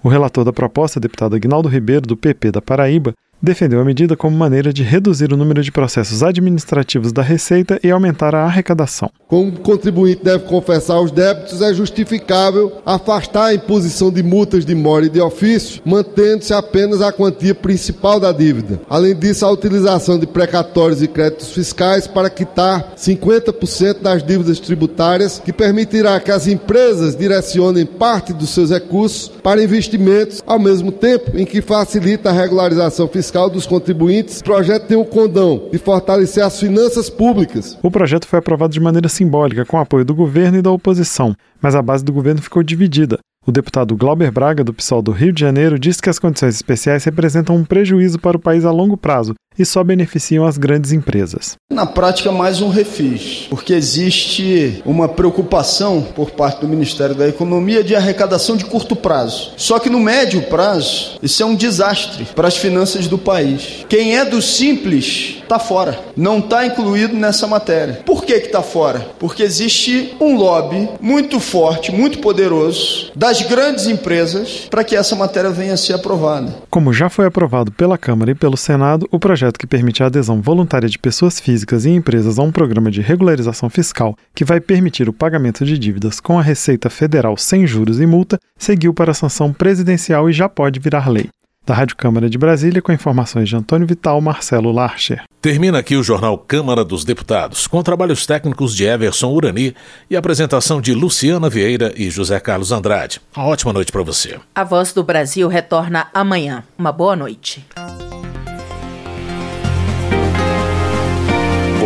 O 0.02 0.08
relator 0.08 0.44
da 0.44 0.52
proposta, 0.52 0.98
deputado 0.98 1.36
Agnaldo 1.36 1.68
Ribeiro, 1.68 2.08
do 2.08 2.16
PP 2.16 2.50
da 2.50 2.60
Paraíba, 2.60 3.12
defendeu 3.40 3.80
a 3.80 3.84
medida 3.84 4.16
como 4.16 4.36
maneira 4.36 4.72
de 4.72 4.82
reduzir 4.82 5.32
o 5.32 5.36
número 5.36 5.62
de 5.62 5.70
processos 5.70 6.22
administrativos 6.22 7.12
da 7.12 7.22
Receita 7.22 7.78
e 7.82 7.90
aumentar 7.90 8.34
a 8.34 8.44
arrecadação. 8.44 9.10
Como 9.28 9.48
o 9.48 9.60
contribuinte 9.60 10.24
deve 10.24 10.44
confessar 10.44 11.00
os 11.00 11.10
débitos, 11.10 11.62
é 11.62 11.72
justificável 11.72 12.80
afastar 12.84 13.46
a 13.46 13.54
imposição 13.54 14.10
de 14.10 14.22
multas 14.22 14.64
de 14.64 14.74
mora 14.74 15.06
e 15.06 15.10
de 15.10 15.20
ofício, 15.20 15.80
mantendo-se 15.84 16.52
apenas 16.52 17.00
a 17.00 17.12
quantia 17.12 17.54
principal 17.54 18.18
da 18.18 18.32
dívida. 18.32 18.80
Além 18.88 19.14
disso, 19.14 19.44
a 19.44 19.50
utilização 19.50 20.18
de 20.18 20.26
precatórios 20.26 21.02
e 21.02 21.08
créditos 21.08 21.52
fiscais 21.52 22.06
para 22.06 22.30
quitar 22.30 22.94
50% 22.96 24.00
das 24.00 24.22
dívidas 24.22 24.58
tributárias, 24.58 25.40
que 25.44 25.52
permitirá 25.52 26.18
que 26.20 26.30
as 26.30 26.46
empresas 26.46 27.14
direcionem 27.14 27.86
parte 27.86 28.32
dos 28.32 28.50
seus 28.50 28.70
recursos 28.70 29.28
para 29.42 29.62
investimentos, 29.62 30.42
ao 30.46 30.58
mesmo 30.58 30.90
tempo 30.90 31.36
em 31.36 31.44
que 31.44 31.60
facilita 31.60 32.30
a 32.30 32.32
regularização 32.32 33.06
fiscal 33.06 33.27
fiscal 33.28 33.50
dos 33.50 33.66
contribuintes, 33.66 34.40
o 34.40 34.44
projeto 34.44 34.86
tem 34.86 34.96
o 34.96 35.04
condão 35.04 35.68
de 35.70 35.76
fortalecer 35.76 36.42
as 36.42 36.58
finanças 36.58 37.10
públicas. 37.10 37.78
O 37.82 37.90
projeto 37.90 38.26
foi 38.26 38.38
aprovado 38.38 38.72
de 38.72 38.80
maneira 38.80 39.08
simbólica, 39.08 39.66
com 39.66 39.78
apoio 39.78 40.02
do 40.02 40.14
governo 40.14 40.56
e 40.56 40.62
da 40.62 40.70
oposição, 40.70 41.34
mas 41.60 41.74
a 41.74 41.82
base 41.82 42.02
do 42.02 42.12
governo 42.12 42.40
ficou 42.40 42.62
dividida. 42.62 43.18
O 43.46 43.52
deputado 43.52 43.94
Glauber 43.96 44.30
Braga, 44.30 44.64
do 44.64 44.72
PSOL 44.72 45.02
do 45.02 45.10
Rio 45.10 45.30
de 45.30 45.40
Janeiro, 45.40 45.78
disse 45.78 46.00
que 46.00 46.08
as 46.08 46.18
condições 46.18 46.54
especiais 46.54 47.04
representam 47.04 47.54
um 47.54 47.64
prejuízo 47.64 48.18
para 48.18 48.36
o 48.36 48.40
país 48.40 48.64
a 48.64 48.70
longo 48.70 48.96
prazo 48.96 49.34
e 49.58 49.64
só 49.64 49.82
beneficiam 49.82 50.46
as 50.46 50.56
grandes 50.56 50.92
empresas. 50.92 51.56
Na 51.70 51.86
prática, 51.86 52.30
mais 52.32 52.60
um 52.60 52.68
refis, 52.68 53.46
porque 53.50 53.72
existe 53.72 54.82
uma 54.84 55.08
preocupação 55.08 56.02
por 56.14 56.30
parte 56.30 56.60
do 56.60 56.68
Ministério 56.68 57.14
da 57.14 57.28
Economia 57.28 57.82
de 57.84 57.94
arrecadação 57.94 58.56
de 58.56 58.64
curto 58.64 58.96
prazo. 58.96 59.52
Só 59.56 59.78
que 59.78 59.90
no 59.90 60.00
médio 60.00 60.42
prazo, 60.42 61.18
isso 61.22 61.42
é 61.42 61.46
um 61.46 61.54
desastre 61.54 62.24
para 62.34 62.48
as 62.48 62.56
finanças 62.56 63.06
do 63.06 63.18
país. 63.18 63.84
Quem 63.88 64.16
é 64.16 64.24
do 64.24 64.40
simples 64.40 65.38
está 65.42 65.58
fora, 65.58 65.98
não 66.16 66.38
está 66.38 66.66
incluído 66.66 67.14
nessa 67.14 67.46
matéria. 67.46 68.02
Por 68.04 68.24
que 68.24 68.34
está 68.34 68.62
fora? 68.62 69.06
Porque 69.18 69.42
existe 69.42 70.14
um 70.20 70.36
lobby 70.36 70.88
muito 71.00 71.40
forte, 71.40 71.90
muito 71.90 72.18
poderoso 72.18 73.10
das 73.16 73.42
grandes 73.42 73.86
empresas 73.86 74.66
para 74.70 74.84
que 74.84 74.94
essa 74.94 75.16
matéria 75.16 75.50
venha 75.50 75.72
a 75.72 75.76
ser 75.76 75.94
aprovada. 75.94 76.54
Como 76.68 76.92
já 76.92 77.08
foi 77.08 77.26
aprovado 77.26 77.72
pela 77.72 77.96
Câmara 77.96 78.30
e 78.30 78.34
pelo 78.34 78.56
Senado, 78.56 79.08
o 79.10 79.18
projeto 79.18 79.47
projeto 79.48 79.58
que 79.58 79.66
permite 79.66 80.02
a 80.02 80.06
adesão 80.06 80.40
voluntária 80.40 80.88
de 80.88 80.98
pessoas 80.98 81.40
físicas 81.40 81.84
e 81.84 81.90
empresas 81.90 82.38
a 82.38 82.42
um 82.42 82.52
programa 82.52 82.90
de 82.90 83.00
regularização 83.00 83.70
fiscal 83.70 84.14
que 84.34 84.44
vai 84.44 84.60
permitir 84.60 85.08
o 85.08 85.12
pagamento 85.12 85.64
de 85.64 85.78
dívidas 85.78 86.20
com 86.20 86.38
a 86.38 86.42
Receita 86.42 86.90
Federal 86.90 87.36
sem 87.36 87.66
juros 87.66 88.00
e 88.00 88.06
multa 88.06 88.38
seguiu 88.58 88.92
para 88.92 89.12
a 89.12 89.14
sanção 89.14 89.52
presidencial 89.52 90.28
e 90.28 90.32
já 90.32 90.48
pode 90.48 90.78
virar 90.80 91.08
lei. 91.08 91.28
Da 91.64 91.74
Rádio 91.74 91.96
Câmara 91.96 92.30
de 92.30 92.38
Brasília, 92.38 92.80
com 92.80 92.92
informações 92.92 93.46
de 93.46 93.54
Antônio 93.54 93.86
Vital, 93.86 94.18
Marcelo 94.22 94.72
Larcher. 94.72 95.22
Termina 95.42 95.78
aqui 95.78 95.96
o 95.96 96.02
Jornal 96.02 96.38
Câmara 96.38 96.82
dos 96.82 97.04
Deputados, 97.04 97.66
com 97.66 97.82
trabalhos 97.82 98.24
técnicos 98.24 98.74
de 98.74 98.84
Everson 98.84 99.30
Urani 99.30 99.74
e 100.08 100.16
apresentação 100.16 100.80
de 100.80 100.94
Luciana 100.94 101.50
Vieira 101.50 101.92
e 101.94 102.08
José 102.08 102.40
Carlos 102.40 102.72
Andrade. 102.72 103.20
Uma 103.36 103.46
ótima 103.46 103.72
noite 103.72 103.92
para 103.92 104.02
você. 104.02 104.38
A 104.54 104.64
Voz 104.64 104.94
do 104.94 105.04
Brasil 105.04 105.46
retorna 105.46 106.08
amanhã. 106.14 106.64
Uma 106.78 106.90
boa 106.90 107.14
noite. 107.14 107.66